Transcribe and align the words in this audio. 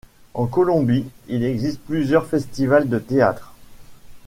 En 0.33 0.47
Colombie, 0.47 1.05
il 1.27 1.43
existe 1.45 1.79
plusieurs 1.81 2.25
festivals 2.25 2.89
de 2.89 2.97
théâtre. 2.97 3.53